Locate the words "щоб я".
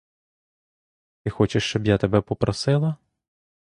1.65-1.97